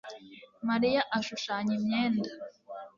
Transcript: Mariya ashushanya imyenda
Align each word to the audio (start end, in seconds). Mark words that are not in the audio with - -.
Mariya 0.69 1.01
ashushanya 1.17 1.71
imyenda 1.79 2.29